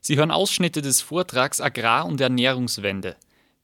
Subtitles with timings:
[0.00, 3.16] Sie hören Ausschnitte des Vortrags Agrar- und Ernährungswende.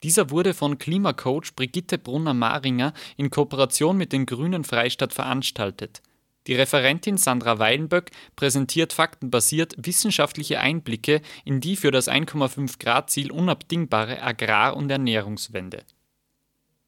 [0.02, 6.02] Dieser wurde von Klimacoach Brigitte Brunner-Maringer in Kooperation mit den Grünen Freistadt veranstaltet.
[6.46, 13.30] Die Referentin Sandra Weilenböck präsentiert faktenbasiert wissenschaftliche Einblicke in die für das 1,5 Grad Ziel
[13.30, 15.84] unabdingbare Agrar- und Ernährungswende.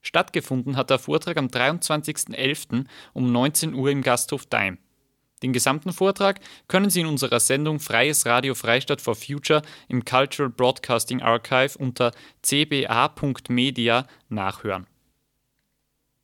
[0.02, 2.84] Stattgefunden hat der Vortrag am 23.11.
[3.14, 4.78] um 19 Uhr im Gasthof Daim.
[5.42, 10.50] Den gesamten Vortrag können Sie in unserer Sendung Freies Radio Freistadt for Future im Cultural
[10.50, 14.86] Broadcasting Archive unter cba.media nachhören.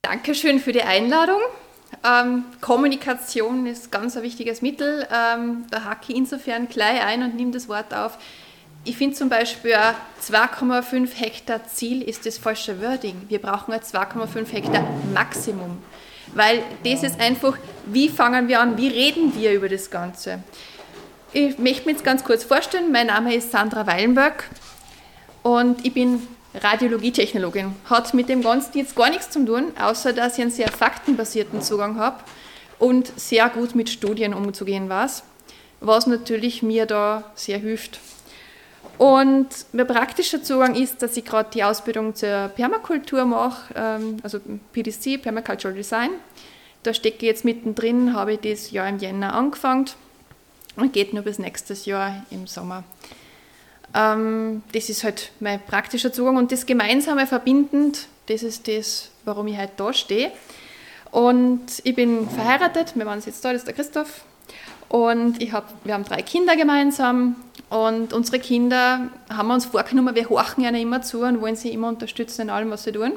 [0.00, 1.40] Dankeschön für die Einladung.
[2.04, 5.06] Ähm, Kommunikation ist ganz ein wichtiges Mittel.
[5.12, 8.18] Ähm, da hacke ich insofern gleich ein und nehme das Wort auf.
[8.84, 9.76] Ich finde zum Beispiel
[10.20, 13.22] 2,5 Hektar Ziel ist das falsche Wording.
[13.28, 15.78] Wir brauchen ein 2,5 Hektar Maximum.
[16.34, 20.42] Weil das ist einfach, wie fangen wir an, wie reden wir über das Ganze.
[21.32, 22.92] Ich möchte mich jetzt ganz kurz vorstellen.
[22.92, 24.48] Mein Name ist Sandra Weilenberg
[25.42, 27.74] und ich bin Radiologietechnologin.
[27.88, 31.62] Hat mit dem Ganzen jetzt gar nichts zu tun, außer dass ich einen sehr faktenbasierten
[31.62, 32.22] Zugang habe
[32.78, 35.22] und sehr gut mit Studien umzugehen weiß,
[35.80, 38.00] was natürlich mir da sehr hilft.
[38.98, 44.38] Und mein praktischer Zugang ist, dass ich gerade die Ausbildung zur Permakultur mache, ähm, also
[44.72, 46.10] PDC, Permacultural Design.
[46.82, 49.86] Da stecke ich jetzt mittendrin, habe ich das Jahr im Jänner angefangen
[50.76, 52.84] und geht nur bis nächstes Jahr im Sommer.
[53.94, 59.46] Ähm, das ist halt mein praktischer Zugang und das Gemeinsame verbindend, das ist das, warum
[59.48, 60.32] ich halt da stehe.
[61.10, 64.22] Und ich bin verheiratet, wir waren jetzt da, das ist der Christoph.
[64.88, 67.36] Und ich hab, wir haben drei Kinder gemeinsam
[67.70, 71.88] und unsere Kinder haben uns vorgenommen, wir horchen ihnen immer zu und wollen sie immer
[71.88, 73.12] unterstützen in allem, was sie tun.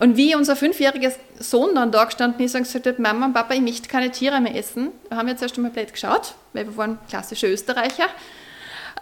[0.00, 3.54] Und wie unser fünfjähriger Sohn dann da gestanden ist und gesagt hat, Mama und Papa,
[3.54, 6.76] ich möchte keine Tiere mehr essen, da haben wir zuerst einmal blöd geschaut, weil wir
[6.76, 8.06] waren klassische Österreicher.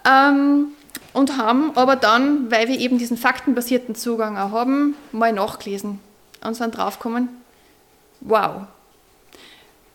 [0.06, 0.72] Ähm,
[1.14, 6.00] und haben aber dann, weil wir eben diesen faktenbasierten Zugang auch haben, mal nachgelesen
[6.44, 7.28] und sind draufgekommen,
[8.20, 8.66] wow.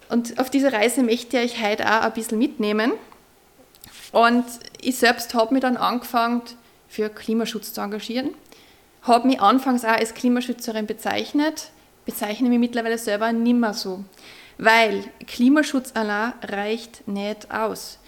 [0.10, 2.94] Und auf diese Reise möchte ich euch heute auch ein bisschen mitnehmen.
[4.12, 4.46] Und
[4.82, 6.42] ich selbst habe mich dann angefangen,
[6.88, 8.30] für Klimaschutz zu engagieren.
[9.02, 11.70] Habe mich anfangs auch als Klimaschützerin bezeichnet,
[12.06, 14.04] bezeichne mich mittlerweile selber nicht mehr so.
[14.58, 18.00] Weil Klimaschutz allein reicht nicht aus.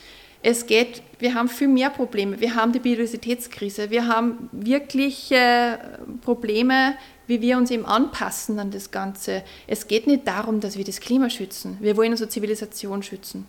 [0.42, 2.40] Es geht, wir haben viel mehr Probleme.
[2.40, 3.90] Wir haben die Biodiversitätskrise.
[3.90, 5.78] Wir haben wirklich äh,
[6.22, 6.96] Probleme,
[7.30, 9.44] wie wir uns eben anpassen an das Ganze.
[9.68, 11.78] Es geht nicht darum, dass wir das Klima schützen.
[11.80, 13.48] Wir wollen unsere Zivilisation schützen.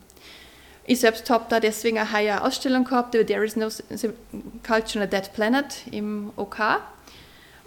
[0.86, 3.68] Ich selbst habe da deswegen eine heuer Ausstellung gehabt über There is no
[4.66, 6.58] culture on a dead planet im OK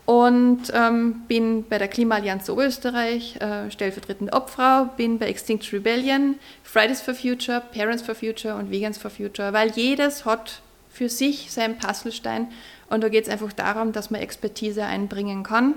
[0.06, 7.02] und ähm, bin bei der Klimaallianz Oberösterreich äh, stellvertretende Obfrau, bin bei Extinction Rebellion, Fridays
[7.02, 11.78] for Future, Parents for Future und Vegans for Future, weil jedes hat für sich seinen
[11.78, 12.50] Puzzlestein
[12.90, 15.76] und da geht es einfach darum, dass man Expertise einbringen kann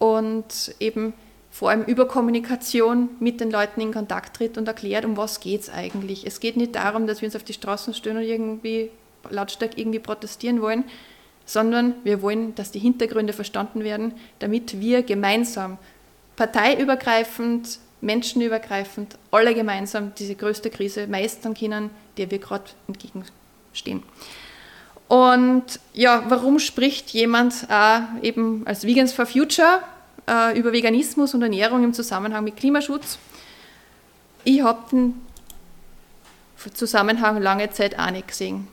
[0.00, 1.12] und eben
[1.50, 5.60] vor allem über Kommunikation mit den Leuten in Kontakt tritt und erklärt, um was geht
[5.60, 6.26] es eigentlich.
[6.26, 8.90] Es geht nicht darum, dass wir uns auf die Straßen stellen und irgendwie
[9.28, 10.84] lautstark irgendwie protestieren wollen,
[11.44, 15.76] sondern wir wollen, dass die Hintergründe verstanden werden, damit wir gemeinsam,
[16.36, 24.02] parteiübergreifend, menschenübergreifend, alle gemeinsam diese größte Krise meistern können, der wir gerade entgegenstehen.
[25.10, 29.80] Und ja, warum spricht jemand äh, eben als Vegans for Future
[30.28, 33.18] äh, über Veganismus und Ernährung im Zusammenhang mit Klimaschutz?
[34.44, 35.14] Ich habe den
[36.74, 38.68] Zusammenhang lange Zeit auch nicht gesehen.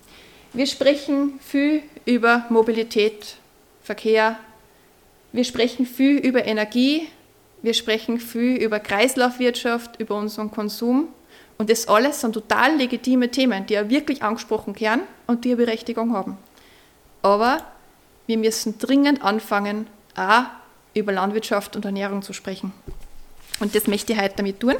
[0.53, 3.37] Wir sprechen viel über Mobilität,
[3.81, 4.37] Verkehr.
[5.31, 7.07] Wir sprechen viel über Energie.
[7.63, 11.07] Wir sprechen viel über Kreislaufwirtschaft, über unseren Konsum.
[11.57, 15.57] Und das alles sind total legitime Themen, die ja wirklich angesprochen werden und die eine
[15.57, 16.37] Berechtigung haben.
[17.23, 17.63] Aber
[18.27, 20.43] wir müssen dringend anfangen, auch
[20.93, 22.73] über Landwirtschaft und Ernährung zu sprechen.
[23.59, 24.75] Und das möchte ich heute damit tun.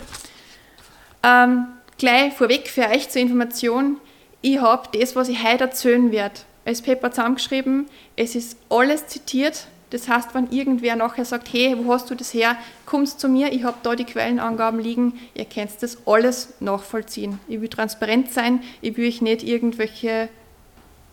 [1.23, 3.97] Ähm, gleich vorweg für euch zur Information,
[4.41, 7.87] ich habe das, was ich heute erzählen werde, als Paper zusammengeschrieben.
[8.15, 9.67] Es ist alles zitiert.
[9.89, 12.57] Das heißt, wenn irgendwer nachher sagt, hey, wo hast du das her?
[12.85, 17.39] Kommst zu mir, ich habe da die Quellenangaben liegen, ihr könnt das alles nachvollziehen.
[17.47, 20.27] Ich will transparent sein, ich will euch nicht irgendwelche,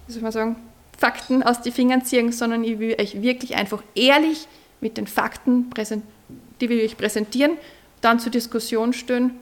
[0.06, 0.56] wie soll man sagen,
[0.98, 4.48] Fakten aus den Fingern ziehen, sondern ich will euch wirklich einfach ehrlich
[4.80, 5.70] mit den Fakten,
[6.60, 7.52] die wir euch präsentieren,
[8.00, 9.32] dann zur Diskussion stellen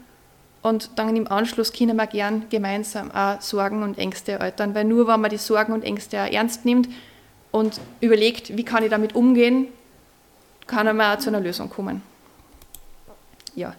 [0.63, 5.09] und dann im Anschluss können wir gern gemeinsam auch Sorgen und Ängste erörtern, weil nur
[5.09, 6.89] wenn man die Sorgen und Ängste auch ernst nimmt
[7.53, 9.69] und überlegt, wie kann ich damit umgehen,
[10.67, 12.03] kann man auch zu einer Lösung kommen.
[13.55, 13.75] Ja.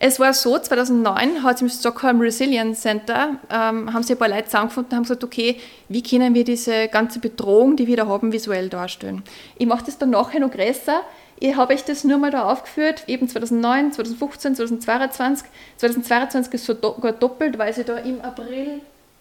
[0.00, 4.28] Es war so, 2009 hat es im Stockholm Resilience Center, ähm, haben sie ein paar
[4.28, 8.06] Leute zusammengefunden und haben gesagt, okay, wie können wir diese ganze Bedrohung, die wir da
[8.06, 9.22] haben, visuell darstellen.
[9.56, 11.00] Ich mache das dann nachher noch größer.
[11.38, 15.48] Ich habe euch das nur mal da aufgeführt, eben 2009, 2015, 2022.
[15.76, 18.80] 2022 ist sogar doppelt, weil sie da im April,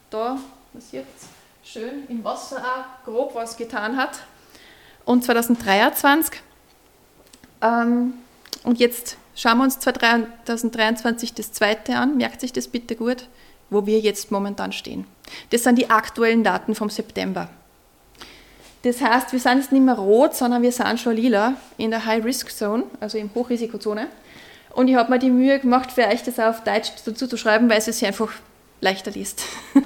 [0.10, 0.38] da,
[0.74, 1.28] was jetzt,
[1.64, 4.20] schön, im Wasser auch grob was getan hat.
[5.06, 6.42] Und 2023.
[7.62, 8.14] Ähm,
[8.64, 13.28] und jetzt schauen wir uns 2023 das zweite an, merkt sich das bitte gut,
[13.70, 15.06] wo wir jetzt momentan stehen.
[15.50, 17.50] Das sind die aktuellen Daten vom September.
[18.84, 22.06] Das heißt, wir sind jetzt nicht mehr rot, sondern wir sind schon lila in der
[22.06, 24.08] High-Risk-Zone, also im Hochrisikozone.
[24.72, 27.70] Und ich habe mir die Mühe gemacht, für euch das auf Deutsch dazu zu schreiben,
[27.70, 28.32] weil es sich einfach
[28.82, 29.44] leichter liest.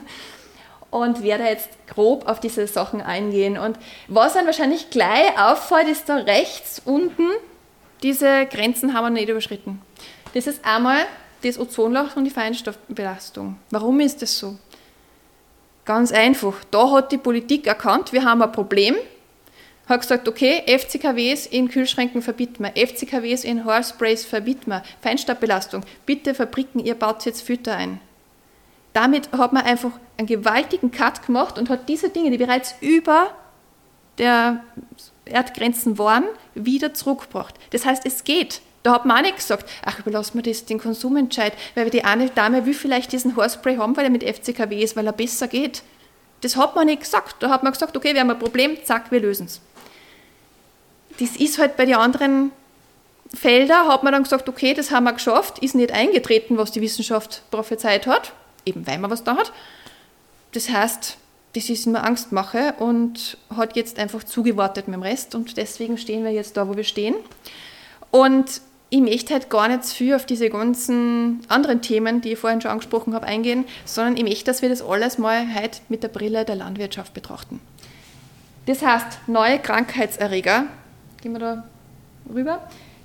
[0.90, 3.58] Und werde jetzt grob auf diese Sachen eingehen.
[3.58, 7.28] Und was dann wahrscheinlich gleich auffällt, ist da rechts unten,
[8.04, 9.82] diese Grenzen haben wir nicht überschritten.
[10.34, 11.06] Das ist einmal
[11.44, 13.58] das Ozonloch und die Feinstaubbelastung.
[13.70, 14.58] Warum ist das so?
[15.86, 16.54] Ganz einfach.
[16.72, 18.96] Da hat die Politik erkannt, wir haben ein Problem,
[19.88, 26.36] hat gesagt, okay, FCKWs in Kühlschränken verbieten wir, FCKWs in Haarsprays verbieten wir, Feinstaubbelastung, bitte
[26.36, 28.02] Fabriken, ihr baut jetzt Fütter ein.
[28.94, 33.32] Damit hat man einfach einen gewaltigen Cut gemacht und hat diese Dinge, die bereits über
[34.18, 34.64] der
[35.26, 36.24] Erdgrenzen waren,
[36.56, 37.56] wieder zurückgebracht.
[37.72, 38.62] Das heißt, es geht.
[38.84, 42.30] Da hat man auch nicht gesagt, ach, überlassen wir das den Konsumentscheid, weil die eine
[42.30, 45.84] Dame will vielleicht diesen Haarspray haben, weil er mit FCKW ist, weil er besser geht.
[46.42, 47.38] Das hat man nicht gesagt.
[47.40, 49.62] Da hat man gesagt, okay, wir haben ein Problem, zack, wir lösen es.
[51.20, 52.52] Das ist halt bei den anderen
[53.34, 56.82] Feldern, hat man dann gesagt, okay, das haben wir geschafft, ist nicht eingetreten, was die
[56.82, 58.34] Wissenschaft prophezeit hat,
[58.66, 59.52] eben weil man was da hat.
[60.52, 61.18] Das heißt,
[61.54, 66.24] das ist mir Angstmache und hat jetzt einfach zugewartet mit dem Rest und deswegen stehen
[66.24, 67.16] wir jetzt da, wo wir stehen.
[68.12, 72.62] Und ich möchte halt gar nicht viel auf diese ganzen anderen Themen, die ich vorhin
[72.62, 76.08] schon angesprochen habe, eingehen, sondern ich möchte, dass wir das alles mal heute mit der
[76.08, 77.60] Brille der Landwirtschaft betrachten.
[78.66, 80.66] Das heißt, neue Krankheitserreger,
[81.22, 81.64] gehen wir da
[82.34, 82.62] rüber,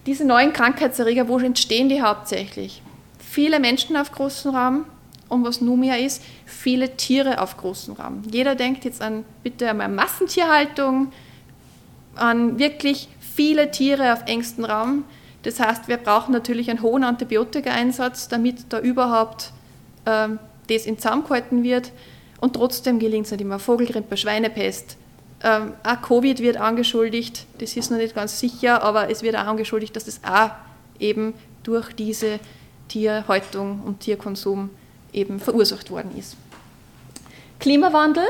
[0.06, 2.82] diese neuen Krankheitserreger, wo entstehen die hauptsächlich?
[3.18, 4.84] Viele Menschen auf großem Raum
[5.32, 8.22] und was mehr ist, viele Tiere auf großem Raum.
[8.30, 11.10] Jeder denkt jetzt an bitte einmal Massentierhaltung,
[12.14, 15.04] an wirklich viele Tiere auf engstem Raum.
[15.42, 19.52] Das heißt, wir brauchen natürlich einen hohen Antibiotikaeinsatz, damit da überhaupt
[20.06, 20.38] ähm,
[20.68, 21.92] das in Zaum gehalten wird.
[22.40, 23.58] Und trotzdem gelingt es nicht immer.
[23.58, 24.98] Vogelgrippe, Schweinepest.
[25.42, 29.46] Ähm, auch Covid wird angeschuldigt, das ist noch nicht ganz sicher, aber es wird auch
[29.46, 30.50] angeschuldigt, dass das auch
[31.00, 31.34] eben
[31.64, 32.38] durch diese
[32.86, 34.70] Tierhaltung und Tierkonsum
[35.12, 36.36] eben verursacht worden ist.
[37.60, 38.24] Klimawandel,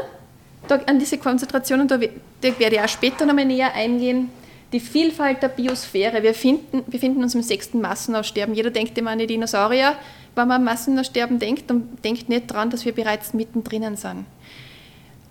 [0.68, 4.30] da, an diese Konzentrationen, da, da werde ich auch später noch mal näher eingehen
[4.72, 6.22] die Vielfalt der Biosphäre.
[6.22, 8.54] Wir finden, befinden uns im sechsten Massenaussterben.
[8.54, 9.94] Jeder denkt immer an die Dinosaurier.
[10.34, 14.24] Wenn man an Massenaussterben denkt, dann denkt nicht daran, dass wir bereits mittendrin sind.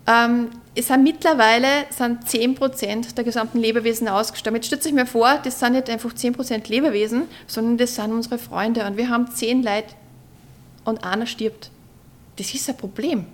[0.07, 4.55] Ähm, es sind mittlerweile sind 10% der gesamten Lebewesen ausgestorben.
[4.57, 8.37] Jetzt stellt sich mir vor, das sind nicht einfach 10% Lebewesen, sondern das sind unsere
[8.37, 8.85] Freunde.
[8.85, 9.93] Und wir haben 10 Leute
[10.85, 11.71] und einer stirbt.
[12.37, 13.25] Das ist ein Problem.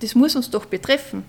[0.00, 1.24] Das muss uns doch betreffen.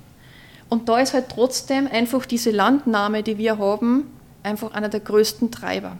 [0.70, 4.06] Und da ist halt trotzdem einfach diese Landnahme, die wir haben,
[4.44, 5.98] einfach einer der größten Treiber.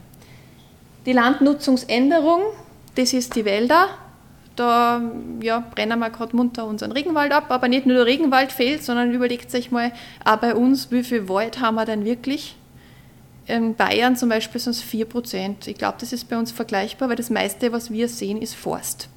[1.04, 2.40] Die Landnutzungsänderung,
[2.94, 3.88] das ist die Wälder.
[4.56, 5.00] Da
[5.40, 9.12] ja, brennen wir gerade munter unseren Regenwald ab, aber nicht nur der Regenwald fehlt, sondern
[9.12, 9.92] überlegt sich mal
[10.24, 12.56] auch bei uns, wie viel Wald haben wir denn wirklich?
[13.46, 15.66] In Bayern zum Beispiel sind es 4 Prozent.
[15.66, 19.08] Ich glaube, das ist bei uns vergleichbar, weil das meiste, was wir sehen, ist Forst.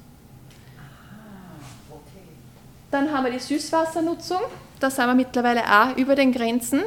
[2.96, 4.40] Dann haben wir die Süßwassernutzung
[4.80, 6.82] da sind wir mittlerweile auch über den Grenzen,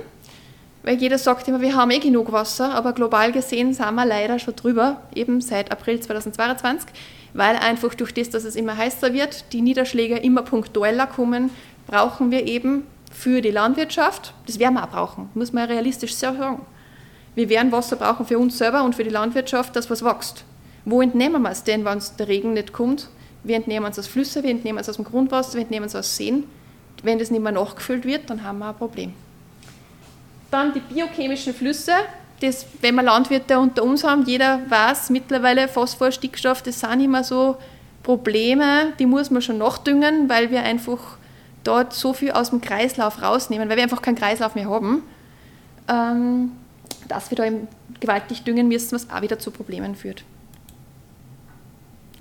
[0.82, 4.40] weil jeder sagt immer, wir haben eh genug Wasser, aber global gesehen sind wir leider
[4.40, 6.90] schon drüber, eben seit April 2022,
[7.36, 11.52] weil einfach durch das, dass es immer heißer wird, die Niederschläge immer punktueller kommen,
[11.86, 16.66] brauchen wir eben für die Landwirtschaft, das werden wir auch brauchen, muss man realistisch sagen.
[17.36, 20.44] Wir werden Wasser brauchen für uns selber und für die Landwirtschaft, dass was wächst.
[20.86, 23.10] Wo entnehmen wir es denn, wenn der Regen nicht kommt?
[23.44, 26.16] Wir entnehmen es aus Flüssen, wir entnehmen es aus dem Grundwasser, wir entnehmen es aus
[26.16, 26.44] Seen
[27.04, 29.14] wenn das nicht mehr nachgefüllt wird, dann haben wir ein Problem.
[30.52, 31.94] Dann die biochemischen Flüsse.
[32.42, 37.24] Das, wenn wir Landwirte unter uns haben, jeder weiß mittlerweile, Phosphor, Stickstoff, das sind immer
[37.24, 37.58] so
[38.02, 41.18] Probleme, die muss man schon nachdüngen, weil wir einfach
[41.66, 45.04] dort so viel aus dem Kreislauf rausnehmen, weil wir einfach keinen Kreislauf mehr haben,
[45.90, 46.54] ähm,
[47.10, 47.44] dass wir da
[48.00, 50.24] gewaltig düngen müssen, was auch wieder zu Problemen führt.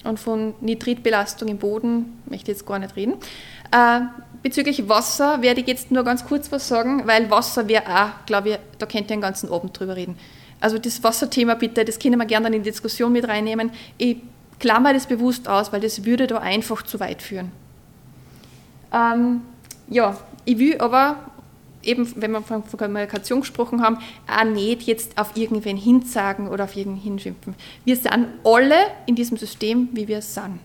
[0.05, 3.14] Und von Nitritbelastung im Boden möchte ich jetzt gar nicht reden.
[3.73, 4.00] Äh,
[4.43, 8.50] bezüglich Wasser werde ich jetzt nur ganz kurz was sagen, weil Wasser wäre auch, glaube
[8.50, 10.17] ich, da könnt ihr den ganzen Abend drüber reden.
[10.61, 13.71] Also das Wasserthema bitte, das können wir gerne in die Diskussion mit reinnehmen.
[13.97, 14.19] Ich
[14.59, 17.52] klammer das bewusst aus, weil das würde da einfach zu weit führen.
[18.93, 19.43] Ähm,
[19.88, 21.17] ja, ich will aber
[21.82, 26.76] eben, wenn wir von Kommunikation gesprochen haben, auch nicht jetzt auf irgendwen hinsagen oder auf
[26.76, 27.54] irgendwen hinschimpfen.
[27.85, 30.61] Wir sind alle in diesem System, wie wir sind.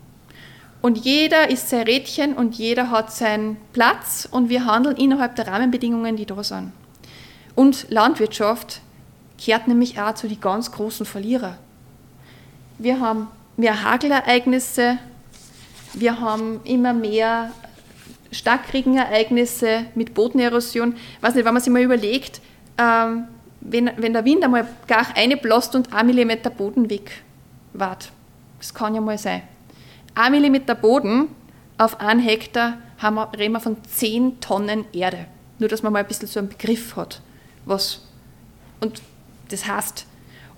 [0.81, 5.47] Und jeder ist sein Rädchen und jeder hat seinen Platz und wir handeln innerhalb der
[5.47, 6.73] Rahmenbedingungen, die da sind.
[7.55, 8.81] Und Landwirtschaft
[9.37, 11.57] kehrt nämlich auch zu den ganz großen Verlierer.
[12.79, 14.97] Wir haben mehr Hagelereignisse,
[15.93, 17.51] wir haben immer mehr
[18.33, 20.95] Starkregenereignisse mit Bodenerosion.
[20.95, 22.41] Ich weiß nicht, wenn man sich mal überlegt,
[22.77, 23.25] ähm,
[23.61, 27.23] wenn, wenn der Wind einmal gar eine Blast und ein Millimeter Boden weg
[27.73, 27.97] war,
[28.59, 29.43] das kann ja mal sein.
[30.15, 31.29] Ein Millimeter Boden
[31.77, 35.25] auf einen Hektar haben wir, reden wir von 10 Tonnen Erde.
[35.59, 37.21] Nur, dass man mal ein bisschen so einen Begriff hat.
[37.65, 38.01] Was,
[38.79, 39.01] und
[39.49, 40.05] das heißt,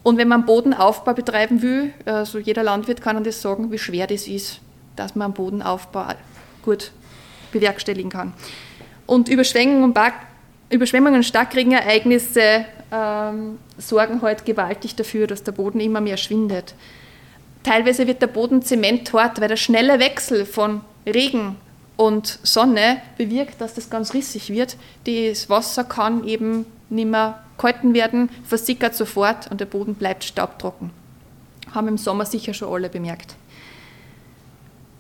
[0.04, 4.28] und wenn man Bodenaufbau betreiben will, also jeder Landwirt kann das sagen, wie schwer das
[4.28, 4.60] ist,
[4.96, 6.14] dass man Bodenaufbau
[6.62, 6.92] gut
[7.56, 8.34] bewerkstelligen kann.
[9.06, 9.98] Und Überschwemmungen und,
[10.70, 16.76] Überschwemmungen und Starkregenereignisse ähm, sorgen halt gewaltig dafür, dass der Boden immer mehr schwindet.
[17.64, 21.56] Teilweise wird der Boden zementhart, weil der schnelle Wechsel von Regen
[21.98, 24.76] und Sonne bewirkt, dass das ganz rissig wird.
[25.06, 30.92] Das Wasser kann eben nicht mehr gehalten werden, versickert sofort und der Boden bleibt staubtrocken.
[31.74, 33.36] Haben im Sommer sicher schon alle bemerkt.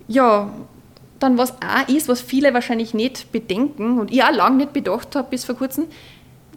[0.07, 0.51] Ja,
[1.19, 5.15] dann was auch ist, was viele wahrscheinlich nicht bedenken und ich auch lange nicht bedacht
[5.15, 5.85] habe bis vor kurzem,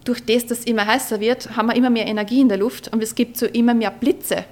[0.03, 2.91] durch das, dass es immer heißer wird, haben wir immer mehr Energie in der Luft
[2.91, 4.45] und es gibt so immer mehr Blitze.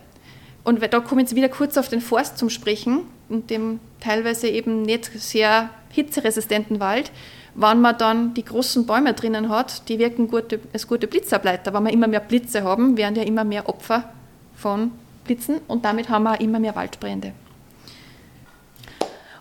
[0.64, 4.50] Und da komme ich jetzt wieder kurz auf den Forst zum Sprechen und dem teilweise
[4.50, 7.12] eben nicht sehr hitzeresistenten Wald.
[7.56, 11.74] Wenn man dann die großen Bäume drinnen hat, die wirken gute, als gute Blitzableiter.
[11.74, 14.14] Wenn wir immer mehr Blitze haben, werden ja immer mehr Opfer
[14.56, 14.92] von
[15.24, 17.32] Blitzen und damit haben wir auch immer mehr Waldbrände.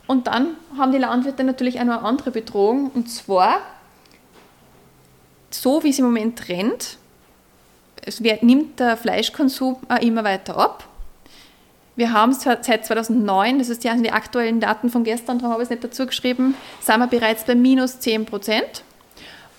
[0.07, 3.59] Und dann haben die Landwirte natürlich auch noch eine andere Bedrohung, und zwar,
[5.51, 6.99] so wie es im Moment rennt,
[8.05, 10.85] es nimmt der Fleischkonsum immer weiter ab.
[11.97, 15.67] Wir haben seit 2009, das ist ja die aktuellen Daten von gestern, darum habe ich
[15.67, 18.85] es nicht dazu geschrieben, sind wir bereits bei minus 10 Prozent.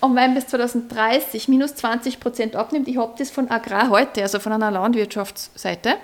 [0.00, 4.38] Und wenn bis 2030 minus 20 Prozent abnimmt, ich habe das von Agrar heute, also
[4.38, 5.94] von einer Landwirtschaftsseite, äh,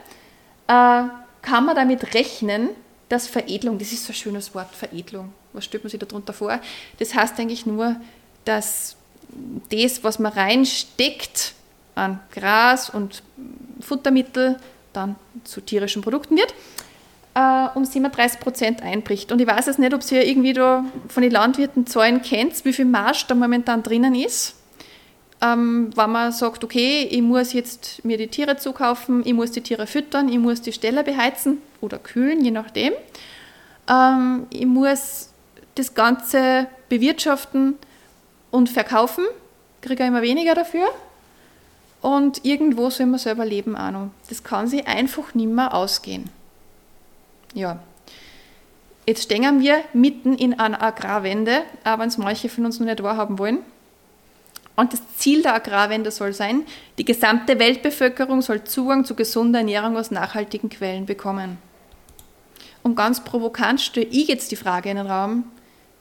[0.66, 2.70] kann man damit rechnen,
[3.14, 6.58] dass Veredelung, das ist so ein schönes Wort, Veredelung, was stellt man sich darunter vor?
[6.98, 7.94] Das heißt eigentlich nur,
[8.44, 8.96] dass
[9.70, 11.54] das, was man reinsteckt
[11.94, 13.22] an Gras und
[13.80, 14.56] Futtermittel,
[14.92, 16.54] dann zu tierischen Produkten wird,
[17.34, 19.30] äh, um 37 Prozent einbricht.
[19.30, 22.72] Und ich weiß jetzt nicht, ob ihr irgendwie da von den Landwirten Zahlen kennt, wie
[22.72, 24.56] viel Marsch da momentan drinnen ist.
[25.44, 29.60] Ähm, wenn man sagt, okay, ich muss jetzt mir die Tiere zukaufen, ich muss die
[29.60, 32.94] Tiere füttern, ich muss die Ställe beheizen oder kühlen, je nachdem.
[33.88, 35.30] Ähm, ich muss
[35.74, 37.76] das Ganze bewirtschaften
[38.50, 39.24] und verkaufen,
[39.82, 40.86] kriege ich immer weniger dafür.
[42.00, 44.10] Und irgendwo soll man selber leben auch noch.
[44.28, 46.30] Das kann sich einfach nicht mehr ausgehen.
[47.54, 47.80] Ja.
[49.06, 53.02] Jetzt stehen wir mitten in einer Agrarwende, auch wenn es manche von uns noch nicht
[53.02, 53.58] wahrhaben wollen.
[54.76, 56.66] Und das Ziel der Agrarwende soll sein,
[56.98, 61.58] die gesamte Weltbevölkerung soll Zugang zu gesunder Ernährung aus nachhaltigen Quellen bekommen.
[62.82, 65.44] Und ganz provokant stelle ich jetzt die Frage in den Raum,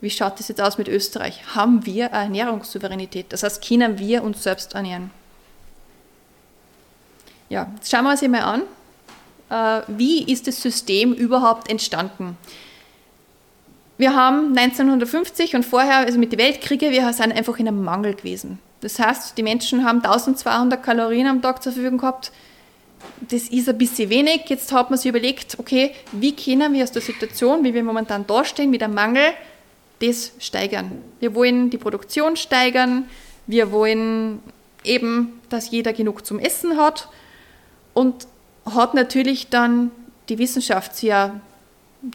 [0.00, 1.54] wie schaut das jetzt aus mit Österreich?
[1.54, 3.32] Haben wir Ernährungssouveränität?
[3.32, 5.10] Das heißt, können wir uns selbst ernähren?
[7.48, 8.62] Ja, jetzt schauen wir uns einmal an,
[9.48, 12.36] äh, wie ist das System überhaupt entstanden?
[14.04, 18.12] Wir haben 1950 und vorher, also mit den Weltkriegen, wir sind einfach in einem Mangel
[18.12, 18.58] gewesen.
[18.82, 22.30] Das heißt, die Menschen haben 1200 Kalorien am Tag zur Verfügung gehabt.
[23.30, 24.42] Das ist ein bisschen wenig.
[24.48, 28.26] Jetzt hat man sich überlegt, okay, wie können wir aus der Situation, wie wir momentan
[28.26, 29.32] dastehen, mit einem Mangel,
[30.02, 30.92] das steigern.
[31.20, 33.04] Wir wollen die Produktion steigern,
[33.46, 34.40] wir wollen
[34.84, 37.08] eben, dass jeder genug zum Essen hat
[37.94, 38.26] und
[38.66, 39.92] hat natürlich dann
[40.28, 41.40] die Wissenschaft sehr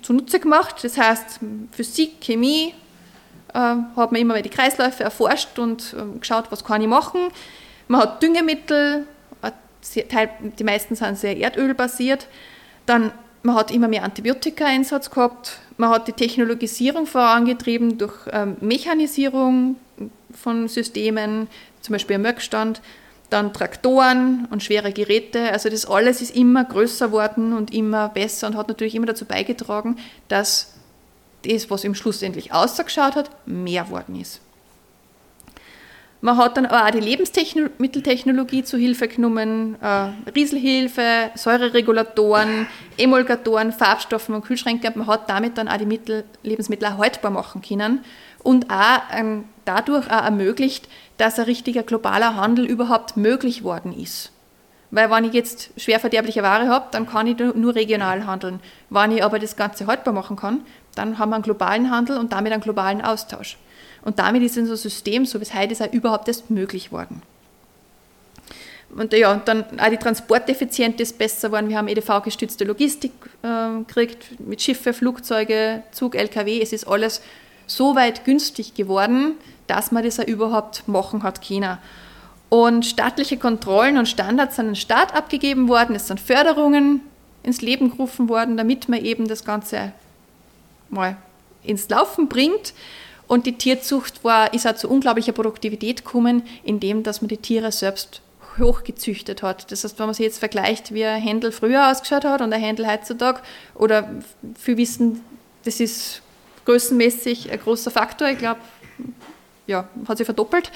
[0.01, 0.83] zunutze gemacht.
[0.83, 1.39] Das heißt,
[1.71, 2.73] Physik, Chemie,
[3.53, 7.29] äh, hat man immer mal die Kreisläufe erforscht und äh, geschaut, was kann ich machen.
[7.87, 9.05] Man hat Düngemittel,
[10.09, 10.29] Teil,
[10.59, 12.27] die meisten sind sehr erdölbasiert.
[12.85, 19.77] Dann man hat immer mehr Antibiotika-Einsatz gehabt man hat die Technologisierung vorangetrieben durch ähm, Mechanisierung
[20.33, 21.47] von Systemen,
[21.79, 22.81] zum Beispiel am Möckstand,
[23.29, 25.51] dann Traktoren und schwere Geräte.
[25.51, 29.25] Also das alles ist immer größer geworden und immer besser und hat natürlich immer dazu
[29.25, 30.73] beigetragen, dass
[31.45, 34.41] das, was im schlussendlich ausgeschaut hat, mehr geworden ist.
[36.21, 42.67] Man hat dann auch die Lebensmitteltechnologie zu Hilfe genommen, äh, Rieselhilfe, Säureregulatoren,
[42.97, 44.91] Emulgatoren, Farbstoffe und Kühlschränke.
[44.95, 48.03] Man hat damit dann auch die Mittel, Lebensmittel haltbar machen können
[48.43, 54.31] und auch ähm, dadurch auch ermöglicht, dass ein richtiger globaler Handel überhaupt möglich worden ist.
[54.89, 58.61] Weil wenn ich jetzt schwer verderbliche Ware habe, dann kann ich nur regional handeln.
[58.89, 60.61] Wenn ich aber das Ganze haltbar machen kann,
[60.95, 63.57] dann haben wir einen globalen Handel und damit einen globalen Austausch.
[64.01, 67.21] Und damit ist unser System, so wie es heute ist, auch überhaupt erst möglich worden.
[68.95, 71.69] Und ja, und dann auch die Transporteffizienz ist besser geworden.
[71.69, 73.11] Wir haben EDV-gestützte Logistik
[73.43, 76.61] äh, gekriegt, mit Schiffe, Flugzeuge, Zug, LKW.
[76.61, 77.21] Es ist alles
[77.71, 79.35] so weit günstig geworden,
[79.67, 81.77] dass man das auch überhaupt machen hat können.
[82.49, 85.95] Und staatliche Kontrollen und Standards sind an den Staat abgegeben worden.
[85.95, 87.01] Es sind Förderungen
[87.43, 89.93] ins Leben gerufen worden, damit man eben das Ganze
[90.89, 91.17] mal
[91.63, 92.73] ins Laufen bringt.
[93.27, 97.71] Und die Tierzucht war, ist auch zu unglaublicher Produktivität gekommen, indem dass man die Tiere
[97.71, 98.21] selbst
[98.57, 99.71] hochgezüchtet hat.
[99.71, 102.59] Das heißt, wenn man sich jetzt vergleicht, wie ein Händel früher ausgeschaut hat und ein
[102.59, 103.41] Händel heutzutage,
[103.75, 104.09] oder
[104.55, 105.21] viel wissen,
[105.63, 106.23] das ist
[106.69, 108.29] größenmäßig ein großer Faktor.
[108.29, 108.59] Ich glaube,
[109.65, 110.71] ja, hat sich verdoppelt.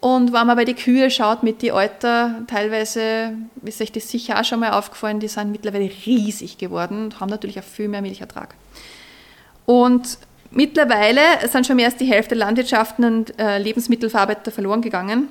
[0.00, 4.40] Und wenn man bei den Kühe schaut mit den Alter, teilweise ist euch das sicher
[4.40, 8.02] auch schon mal aufgefallen, die sind mittlerweile riesig geworden und haben natürlich auch viel mehr
[8.02, 8.54] Milchertrag.
[9.66, 10.18] Und
[10.52, 15.28] Mittlerweile sind schon mehr als die Hälfte Landwirtschaften und äh, Lebensmittelverarbeiter verloren gegangen.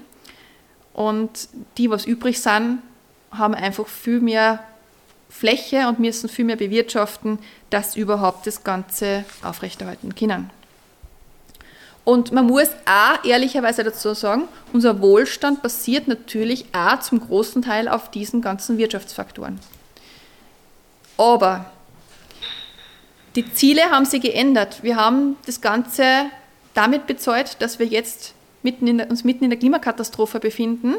[0.94, 2.80] Und die, was übrig sind,
[3.32, 4.64] haben einfach viel mehr
[5.30, 10.50] Fläche und müssen viel mehr bewirtschaften, dass überhaupt das Ganze aufrechterhalten können.
[12.04, 17.88] Und man muss auch ehrlicherweise dazu sagen, unser Wohlstand basiert natürlich auch zum großen Teil
[17.88, 19.60] auf diesen ganzen Wirtschaftsfaktoren.
[21.18, 21.70] Aber
[23.36, 24.82] die Ziele haben sich geändert.
[24.82, 26.26] Wir haben das Ganze
[26.74, 30.96] damit bezahlt, dass wir jetzt mitten in, uns mitten in der Klimakatastrophe befinden.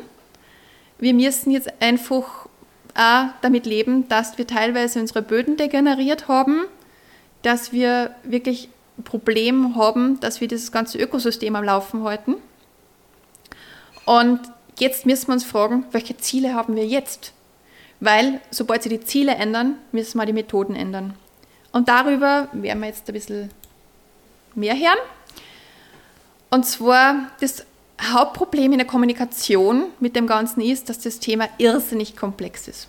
[0.99, 2.47] Wir müssen jetzt einfach
[2.95, 6.65] auch damit leben, dass wir teilweise unsere Böden degeneriert haben,
[7.43, 12.37] dass wir wirklich ein Problem haben, dass wir dieses ganze Ökosystem am Laufen halten.
[14.05, 14.41] Und
[14.79, 17.33] jetzt müssen wir uns fragen, welche Ziele haben wir jetzt?
[18.01, 21.15] Weil sobald sich die Ziele ändern, müssen wir die Methoden ändern.
[21.73, 23.51] Und darüber werden wir jetzt ein bisschen
[24.55, 24.99] mehr hören.
[26.51, 27.65] Und zwar das
[28.01, 32.89] Hauptproblem in der Kommunikation mit dem Ganzen ist, dass das Thema irrsinnig komplex ist.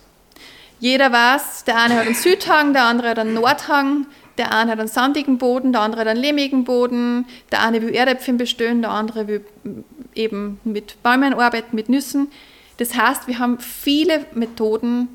[0.80, 4.06] Jeder weiß, der eine hat einen Südhang, der andere hat einen Nordhang,
[4.38, 7.94] der eine hat einen sandigen Boden, der andere hat einen lehmigen Boden, der eine will
[7.94, 9.44] Erdäpfel bestellen, der andere will
[10.14, 12.32] eben mit Bäumen arbeiten, mit Nüssen.
[12.78, 15.08] Das heißt, wir haben viele Methoden,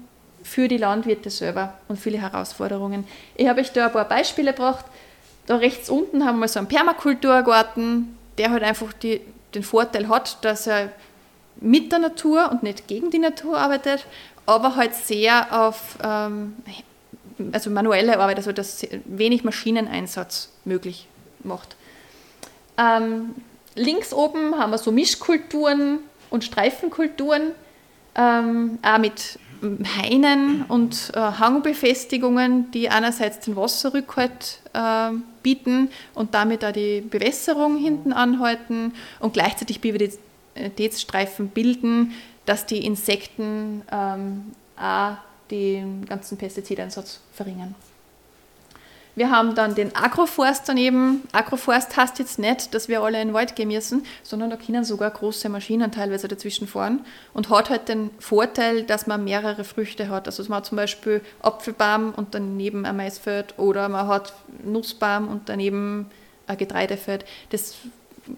[0.47, 3.05] für die Landwirte selber und viele Herausforderungen.
[3.35, 4.85] Ich habe euch da ein paar Beispiele gebracht.
[5.45, 9.21] Da rechts unten haben wir so einen Permakulturgarten, der halt einfach die,
[9.53, 10.91] den Vorteil hat, dass er
[11.59, 14.05] mit der Natur und nicht gegen die Natur arbeitet,
[14.45, 16.55] aber halt sehr auf ähm,
[17.51, 21.07] also manuelle Arbeit, also dass wenig Maschineneinsatz möglich
[21.43, 21.75] macht.
[22.77, 23.35] Ähm,
[23.75, 27.51] links oben haben wir so Mischkulturen und Streifenkulturen,
[28.15, 35.11] ähm, auch mit Hainen und äh, Hangbefestigungen, die einerseits den Wasserrückhalt äh,
[35.43, 42.13] bieten und damit auch die Bewässerung hinten anhalten und gleichzeitig Biodiversitätsstreifen bilden,
[42.45, 45.17] dass die Insekten ähm, auch
[45.51, 47.75] den ganzen Pestizideinsatz verringern.
[49.17, 51.23] Wir haben dann den Agroforst daneben.
[51.31, 54.83] Agroforst heißt jetzt nicht, dass wir alle in den Wald gehen müssen, sondern da können
[54.83, 57.03] sogar große Maschinen teilweise dazwischen fahren
[57.33, 60.27] und hat halt den Vorteil, dass man mehrere Früchte hat.
[60.27, 65.49] Also man hat zum Beispiel Apfelbaum und daneben ein Maisfeld oder man hat Nussbaum und
[65.49, 66.11] daneben
[66.45, 67.25] ein Getreidefeld.
[67.49, 67.73] Das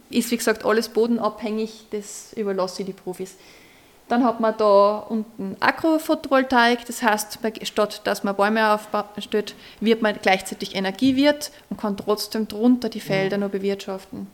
[0.10, 3.36] ist, wie gesagt, alles bodenabhängig, das überlasse ich die Profis.
[4.10, 10.16] Dann hat man da unten Agrophotovoltaik, das heißt, statt dass man Bäume aufstellt, wird man
[10.22, 13.44] gleichzeitig Energiewirt und kann trotzdem drunter die Felder mhm.
[13.44, 14.28] noch bewirtschaften.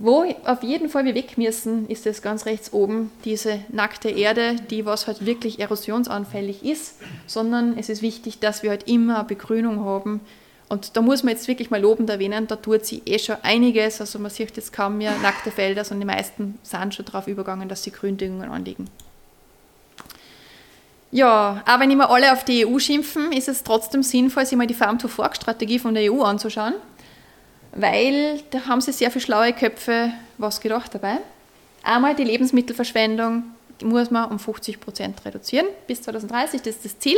[0.00, 4.54] Wo auf jeden Fall wir weg müssen, ist das ganz rechts oben, diese nackte Erde,
[4.70, 9.24] die was halt wirklich erosionsanfällig ist, sondern es ist wichtig, dass wir halt immer eine
[9.24, 10.20] Begrünung haben,
[10.68, 14.00] und da muss man jetzt wirklich mal lobend erwähnen, da tut sie eh schon einiges.
[14.00, 17.68] Also man sieht jetzt kaum mehr nackte Felder, sondern die meisten sind schon darauf übergegangen,
[17.68, 18.90] dass sie Gründüngungen anlegen.
[21.10, 24.66] Ja, aber wenn immer alle auf die EU schimpfen, ist es trotzdem sinnvoll, sich mal
[24.66, 26.74] die Farm-to-Fork-Strategie von der EU anzuschauen,
[27.72, 31.16] weil da haben sie sehr viele schlaue Köpfe was gedacht dabei.
[31.82, 33.44] Einmal die Lebensmittelverschwendung
[33.82, 37.16] muss man um 50 Prozent reduzieren bis 2030, das ist das Ziel.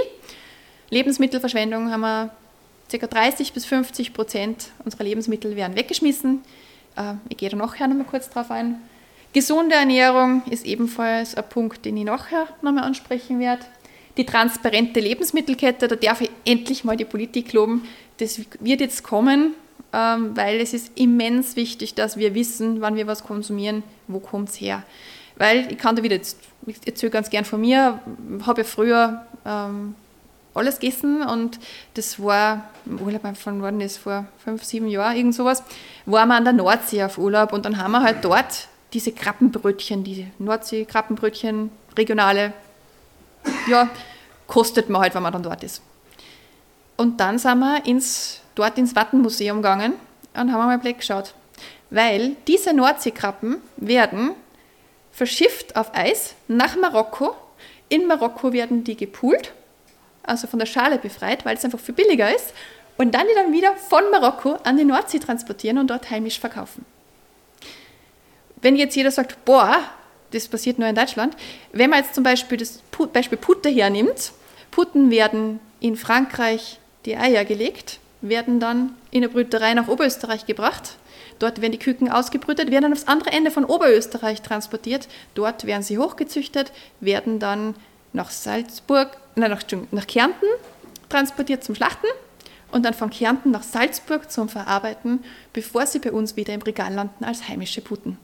[0.91, 2.31] Lebensmittelverschwendung haben wir
[2.91, 3.07] ca.
[3.07, 6.43] 30 bis 50 Prozent unserer Lebensmittel werden weggeschmissen.
[6.97, 8.81] Äh, ich gehe da nachher noch mal kurz drauf ein.
[9.33, 13.65] Gesunde Ernährung ist ebenfalls ein Punkt, den ich nachher nochmal ansprechen werde.
[14.17, 17.87] Die transparente Lebensmittelkette, da darf ich endlich mal die Politik loben.
[18.19, 19.55] Das wird jetzt kommen,
[19.93, 24.49] ähm, weil es ist immens wichtig, dass wir wissen, wann wir was konsumieren, wo kommt
[24.49, 24.83] es her.
[25.37, 28.01] Weil ich kann da wieder, jetzt, ich erzähle ganz gern von mir,
[28.45, 29.95] habe ja früher ähm,
[30.55, 31.59] alles gegessen und
[31.95, 35.63] das war im Urlaub von worden ist vor fünf, sieben Jahren, irgend sowas,
[36.07, 40.03] waren wir an der Nordsee auf Urlaub und dann haben wir halt dort diese Krabbenbrötchen,
[40.03, 42.53] diese Nordsee-Krabbenbrötchen, regionale,
[43.69, 43.89] ja,
[44.47, 45.83] kostet man halt, wenn man dann dort ist.
[46.97, 49.95] Und dann sind wir ins, dort ins Wattenmuseum gegangen
[50.35, 51.35] und haben mal Blick geschaut.
[51.91, 54.33] Weil diese Nordseekrabben werden
[55.11, 57.35] verschifft auf Eis nach Marokko.
[57.89, 59.53] In Marokko werden die gepoolt,
[60.23, 62.53] also von der Schale befreit, weil es einfach viel billiger ist.
[62.97, 66.85] Und dann die dann wieder von Marokko an die Nordsee transportieren und dort heimisch verkaufen.
[68.61, 69.79] Wenn jetzt jeder sagt, boah,
[70.33, 71.35] das passiert nur in Deutschland,
[71.73, 74.33] wenn man jetzt zum Beispiel das Beispiel Putte hernimmt,
[74.71, 80.97] Putten werden in Frankreich die Eier gelegt, werden dann in der Brüterei nach Oberösterreich gebracht.
[81.39, 85.09] Dort werden die Küken ausgebrütet, werden dann aufs andere Ende von Oberösterreich transportiert.
[85.35, 87.75] Dort werden sie hochgezüchtet, werden dann
[88.13, 90.47] nach Salzburg, nein, nach, nach Kärnten
[91.09, 92.07] transportiert zum Schlachten
[92.71, 96.93] und dann von Kärnten nach Salzburg zum Verarbeiten, bevor sie bei uns wieder im Regal
[96.93, 98.19] landen als heimische Putten.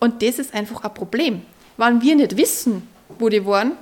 [0.00, 1.42] Und das ist einfach ein Problem.
[1.76, 3.72] Wenn wir nicht wissen, wo die waren,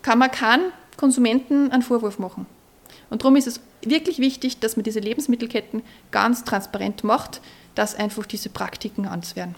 [0.00, 2.46] kann man keinen Konsumenten einen Vorwurf machen.
[3.10, 7.40] Und darum ist es wirklich wichtig, dass man diese Lebensmittelketten ganz transparent macht,
[7.74, 9.54] dass einfach diese Praktiken ans werden.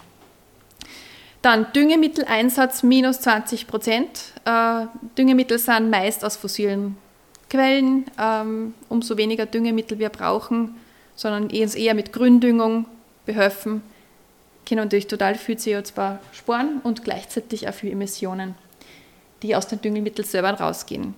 [1.45, 4.33] Dann Düngemitteleinsatz minus 20 Prozent.
[4.45, 6.97] Äh, Düngemittel sind meist aus fossilen
[7.51, 8.05] Quellen.
[8.19, 10.75] Ähm, umso weniger Düngemittel wir brauchen,
[11.15, 12.87] sondern eher mit Gründüngung
[13.27, 13.83] behelfen
[14.67, 18.55] können natürlich total viel CO2 sparen und gleichzeitig auch viel Emissionen,
[19.43, 21.13] die aus den Düngemitteln selber rausgehen.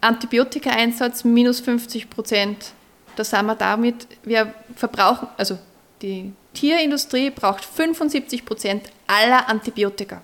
[0.00, 2.70] Antibiotika-Einsatz minus 50 Prozent.
[3.16, 5.58] Da sind wir damit, wir verbrauchen, also
[6.02, 10.22] die Tierindustrie braucht 75 Prozent aller Antibiotika.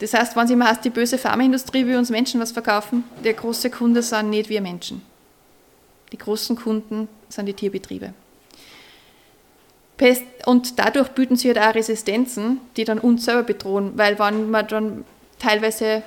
[0.00, 3.34] Das heißt, wenn Sie mal heißt, die böse Pharmaindustrie will uns Menschen was verkaufen, der
[3.34, 5.02] große Kunde sind nicht wir Menschen.
[6.12, 8.12] Die großen Kunden sind die Tierbetriebe.
[9.96, 14.50] Pest und dadurch bilden sich halt auch Resistenzen, die dann uns selber bedrohen, weil wenn
[14.50, 15.04] man dann
[15.38, 16.02] teilweise,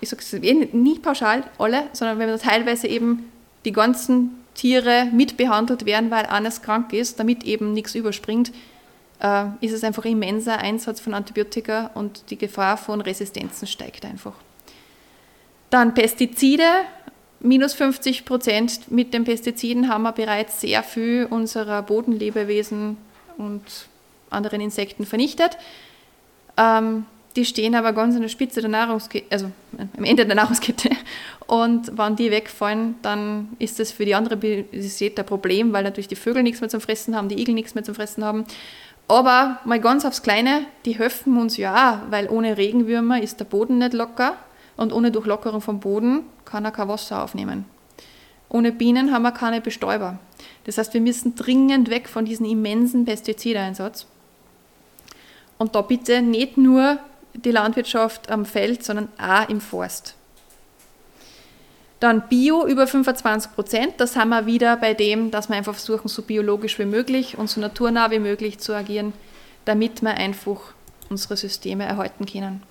[0.00, 3.30] ich sage es eh nie pauschal alle, sondern wenn man teilweise eben
[3.64, 8.52] die ganzen Tiere mitbehandelt werden, weil eines krank ist, damit eben nichts überspringt,
[9.20, 14.34] äh, ist es einfach immenser Einsatz von Antibiotika und die Gefahr von Resistenzen steigt einfach.
[15.70, 16.68] Dann Pestizide,
[17.40, 18.90] minus 50 Prozent.
[18.90, 22.96] Mit den Pestiziden haben wir bereits sehr viel unserer Bodenlebewesen
[23.38, 23.62] und
[24.30, 25.58] anderen Insekten vernichtet.
[26.56, 29.50] Ähm, die stehen aber ganz an der Spitze der Nahrungskette, also
[29.96, 30.90] am Ende der Nahrungskette.
[31.46, 36.08] Und wenn die wegfallen, dann ist das für die andere Biodiversität ein Problem, weil natürlich
[36.08, 38.44] die Vögel nichts mehr zum Fressen haben, die Igel nichts mehr zum Fressen haben.
[39.08, 43.78] Aber mal ganz aufs Kleine, die helfen uns ja, weil ohne Regenwürmer ist der Boden
[43.78, 44.34] nicht locker
[44.76, 47.66] und ohne Durchlockerung vom Boden kann er kein Wasser aufnehmen.
[48.48, 50.18] Ohne Bienen haben wir keine Bestäuber.
[50.64, 54.06] Das heißt, wir müssen dringend weg von diesem immensen Pestizideinsatz.
[55.58, 56.98] Und da bitte nicht nur
[57.34, 60.14] die Landwirtschaft am Feld, sondern auch im Forst.
[62.00, 63.94] Dann Bio über 25 Prozent.
[63.98, 67.48] Das haben wir wieder bei dem, dass wir einfach versuchen, so biologisch wie möglich und
[67.48, 69.12] so naturnah wie möglich zu agieren,
[69.64, 70.60] damit wir einfach
[71.08, 72.62] unsere Systeme erhalten können.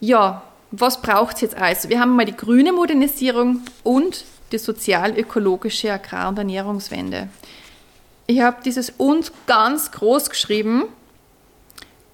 [0.00, 1.88] Ja, was braucht es jetzt also?
[1.88, 7.28] Wir haben mal die grüne Modernisierung und die sozial-ökologische Agrar- und Ernährungswende.
[8.26, 10.84] Ich habe dieses und ganz groß geschrieben,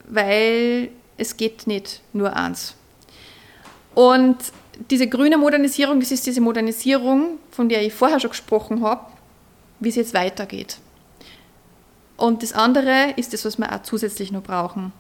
[0.09, 2.75] weil es geht nicht nur eins.
[3.95, 4.37] Und
[4.91, 9.07] diese grüne Modernisierung, das ist diese Modernisierung, von der ich vorher schon gesprochen habe,
[9.81, 10.79] wie es jetzt weitergeht.
[12.17, 14.93] Und das andere ist das, was wir auch zusätzlich noch brauchen.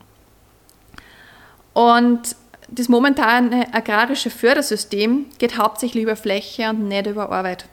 [1.72, 2.36] Und
[2.68, 7.66] das momentane agrarische Fördersystem geht hauptsächlich über Fläche und nicht über Arbeit.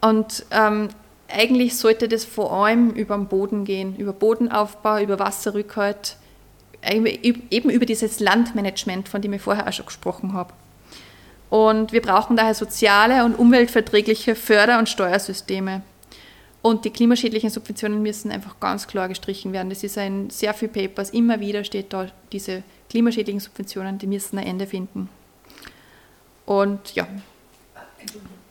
[0.00, 0.88] Und ähm,
[1.28, 6.16] eigentlich sollte das vor allem über den Boden gehen, über Bodenaufbau, über Wasserrückhalt,
[6.82, 10.52] eben über dieses Landmanagement, von dem ich vorher auch schon gesprochen habe.
[11.50, 15.82] Und wir brauchen daher soziale und umweltverträgliche Förder- und Steuersysteme.
[16.60, 19.70] Und die klimaschädlichen Subventionen müssen einfach ganz klar gestrichen werden.
[19.70, 24.38] Das ist in sehr vielen Papers, immer wieder steht da, diese klimaschädlichen Subventionen, die müssen
[24.38, 25.08] ein Ende finden.
[26.46, 27.06] Und ja.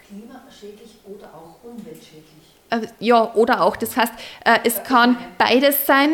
[0.08, 2.27] Klimaschädlich oder auch umweltschädlich?
[2.70, 3.76] Äh, ja, oder auch.
[3.76, 6.10] Das heißt, äh, es kann beides sein,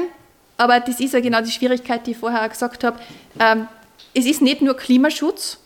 [0.57, 2.99] aber das ist ja genau die Schwierigkeit, die ich vorher gesagt habe.
[3.39, 3.67] Ähm,
[4.13, 5.57] es ist nicht nur Klimaschutz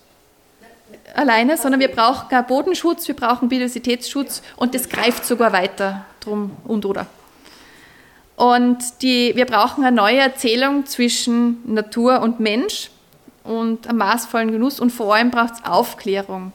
[1.14, 6.52] alleine, sondern wir brauchen auch Bodenschutz, wir brauchen Biodiversitätsschutz und das greift sogar weiter drum
[6.64, 7.08] und oder.
[8.36, 12.92] Und die, wir brauchen eine neue Erzählung zwischen Natur und Mensch
[13.44, 16.52] und einem maßvollen Genuss und vor allem braucht es Aufklärung.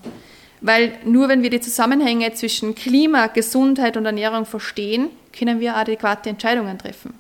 [0.63, 6.31] Weil nur wenn wir die Zusammenhänge zwischen Klima, Gesundheit und Ernährung verstehen, können wir adäquate
[6.31, 7.15] Entscheidungen treffen.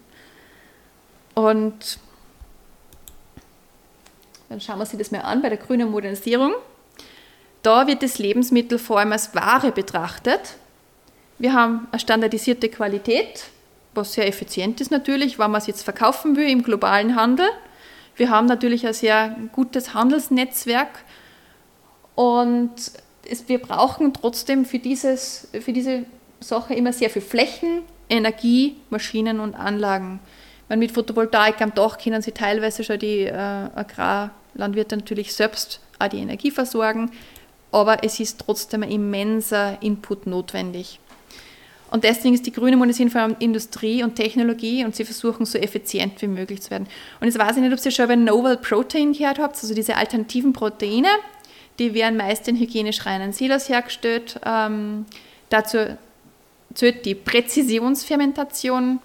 [1.34, 1.98] Und
[4.48, 6.52] dann schauen wir uns das mal an bei der grünen Modernisierung.
[7.62, 10.54] Da wird das Lebensmittel vor allem als Ware betrachtet.
[11.38, 13.46] Wir haben eine standardisierte Qualität,
[13.94, 17.46] was sehr effizient ist natürlich, wenn man es jetzt verkaufen will im globalen Handel.
[18.14, 21.04] Wir haben natürlich ein sehr gutes Handelsnetzwerk
[22.14, 22.70] und
[23.30, 26.04] es, wir brauchen trotzdem für, dieses, für diese
[26.40, 30.20] Sache immer sehr viel Flächen, Energie, Maschinen und Anlagen.
[30.68, 36.08] Meine, mit Photovoltaik am Dach können sie teilweise schon die äh, Agrarlandwirte natürlich selbst auch
[36.08, 37.10] die Energie versorgen,
[37.70, 40.98] aber es ist trotzdem ein immenser Input notwendig.
[41.90, 45.58] Und deswegen ist die grüne Monosin vor allem Industrie und Technologie und sie versuchen so
[45.58, 46.86] effizient wie möglich zu werden.
[47.20, 49.96] Und jetzt weiß ich nicht, ob ihr schon über Novel Protein gehört habt, also diese
[49.96, 51.08] alternativen Proteine,
[51.78, 54.40] die werden meist in hygienisch reinen Silos hergestellt.
[54.44, 55.06] Ähm,
[55.48, 55.96] dazu
[56.74, 59.00] zählt die Präzisionsfermentation,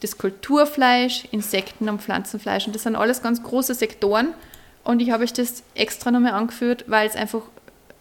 [0.00, 2.66] das Kulturfleisch, Insekten- und Pflanzenfleisch.
[2.66, 4.34] Und das sind alles ganz große Sektoren.
[4.84, 7.42] Und ich habe euch das extra nochmal angeführt, weil es einfach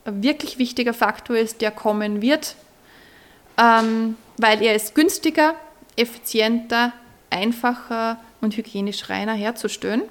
[0.06, 2.56] ein wirklich wichtiger Faktor ist, der kommen wird,
[3.58, 5.56] ähm, weil er ist günstiger,
[5.96, 6.94] effizienter,
[7.30, 10.04] einfacher und hygienisch reiner herzustellen.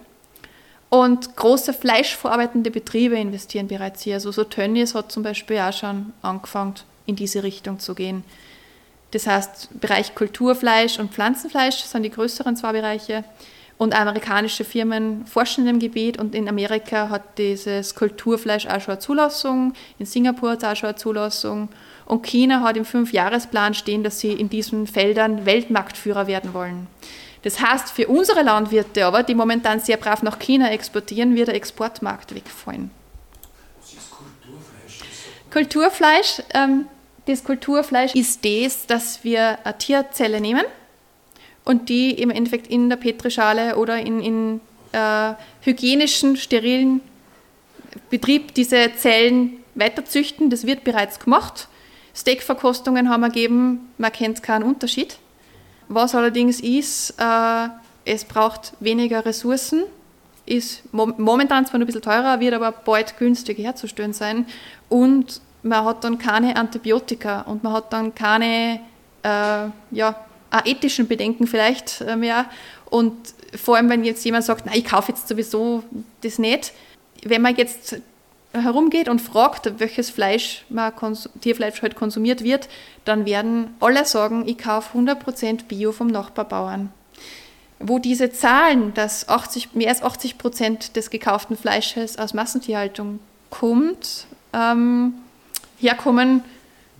[0.94, 4.14] Und große fleischverarbeitende Betriebe investieren bereits hier.
[4.14, 8.22] Also so Tönnies hat zum Beispiel auch schon angefangen, in diese Richtung zu gehen.
[9.10, 13.24] Das heißt, Bereich Kulturfleisch und Pflanzenfleisch sind die größeren zwei Bereiche.
[13.76, 18.92] Und amerikanische Firmen forschen in dem Gebiet und in Amerika hat dieses Kulturfleisch auch schon
[18.92, 21.70] eine Zulassung, in Singapur hat es auch schon eine Zulassung
[22.06, 26.86] und China hat im Fünfjahresplan stehen, dass sie in diesen Feldern Weltmarktführer werden wollen.
[27.44, 31.54] Das heißt, für unsere Landwirte aber, die momentan sehr brav nach China exportieren, wird der
[31.54, 32.90] Exportmarkt wegfallen.
[33.80, 34.98] Was ist Kulturfleisch?
[35.50, 36.86] Kulturfleisch, ähm,
[37.26, 40.64] das Kulturfleisch ist das, dass wir eine Tierzelle nehmen
[41.64, 44.60] und die im Endeffekt in der Petrischale oder in, in
[44.92, 47.02] äh, hygienischen, sterilen
[48.08, 50.48] Betrieb diese Zellen weiterzüchten.
[50.48, 51.68] Das wird bereits gemacht.
[52.14, 55.18] Steakverkostungen haben ergeben, man kennt keinen Unterschied.
[55.88, 57.68] Was allerdings ist, äh,
[58.04, 59.84] es braucht weniger Ressourcen,
[60.46, 64.46] ist momentan zwar ein bisschen teurer, wird aber bald günstiger herzustellen sein.
[64.88, 68.80] Und man hat dann keine Antibiotika und man hat dann keine
[69.22, 70.24] äh, ja,
[70.64, 72.46] ethischen Bedenken vielleicht äh, mehr.
[72.90, 75.82] Und vor allem, wenn jetzt jemand sagt, na, ich kaufe jetzt sowieso
[76.20, 76.72] das nicht,
[77.22, 77.96] wenn man jetzt
[78.54, 80.92] herumgeht und fragt, welches Fleisch man
[81.40, 82.68] Tierfleisch halt konsumiert wird,
[83.04, 86.92] dann werden alle sagen, ich kaufe 100% Bio vom Nachbarbauern.
[87.80, 93.18] Wo diese Zahlen, dass 80, mehr als 80% des gekauften Fleisches aus Massentierhaltung
[93.50, 95.14] kommt, ähm,
[95.78, 96.42] herkommen,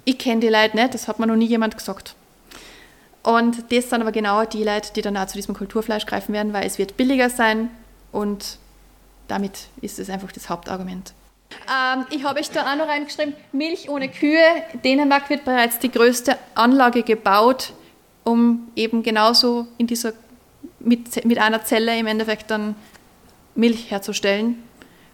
[0.05, 2.15] ich kenne die Leute nicht, das hat mir noch nie jemand gesagt.
[3.23, 6.53] Und das sind aber genau die Leute, die dann auch zu diesem Kulturfleisch greifen werden,
[6.53, 7.71] weil es wird billiger sein
[8.13, 8.59] und
[9.29, 11.15] damit ist es einfach das Hauptargument.
[11.69, 14.45] Ähm, ich habe euch da auch noch reingeschrieben, Milch ohne Kühe.
[14.85, 17.73] Dänemark wird bereits die größte Anlage gebaut,
[18.25, 20.13] um eben genauso in dieser,
[20.81, 22.75] mit, mit einer Zelle im Endeffekt dann
[23.55, 24.63] Milch herzustellen.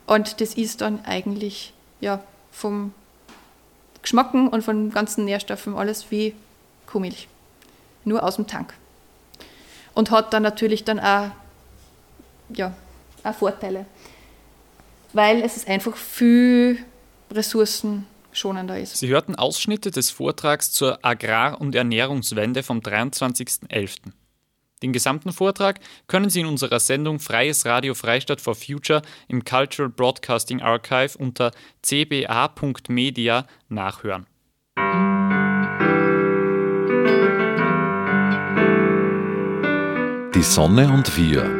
[0.06, 2.92] Und das ist dann eigentlich ja, vom
[4.02, 6.34] Geschmacken und von ganzen Nährstoffen alles wie
[6.86, 7.28] Kuhmilch.
[8.04, 8.74] Nur aus dem Tank.
[9.94, 11.30] Und hat dann natürlich dann auch,
[12.48, 12.72] ja,
[13.22, 13.86] auch Vorteile
[15.12, 16.78] weil es einfach viel
[17.30, 18.96] ressourcenschonender ist.
[18.96, 24.12] Sie hörten Ausschnitte des Vortrags zur Agrar- und Ernährungswende vom 23.11.
[24.82, 29.90] Den gesamten Vortrag können Sie in unserer Sendung Freies Radio Freistadt for Future im Cultural
[29.90, 31.50] Broadcasting Archive unter
[31.82, 34.26] cba.media nachhören.
[40.34, 41.59] Die Sonne und wir